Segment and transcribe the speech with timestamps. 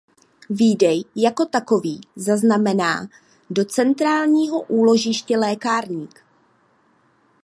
[0.49, 3.07] Výdej jako takový zaznamená
[3.49, 6.23] do Centrálního úložiště lékárník.